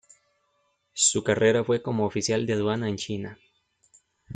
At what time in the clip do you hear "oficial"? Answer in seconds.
2.07-2.47